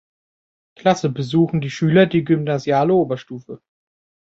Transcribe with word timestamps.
Klasse 0.75 1.11
besuchen 1.11 1.61
die 1.61 1.69
Schüler 1.69 2.07
die 2.07 2.23
gymnasiale 2.23 2.91
Oberstufe. 2.91 3.61